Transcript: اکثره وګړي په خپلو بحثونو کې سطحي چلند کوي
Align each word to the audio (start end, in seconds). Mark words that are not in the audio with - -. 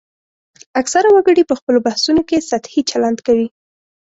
اکثره 0.81 1.09
وګړي 1.11 1.43
په 1.49 1.55
خپلو 1.59 1.79
بحثونو 1.87 2.21
کې 2.29 2.45
سطحي 2.49 2.81
چلند 2.91 3.17
کوي 3.27 3.47